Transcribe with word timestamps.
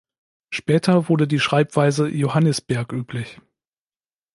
Später 0.49 1.09
wurde 1.09 1.27
die 1.27 1.39
Schreibweise 1.39 2.07
„Johannisberg“ 2.09 2.91
üblich. 2.91 3.39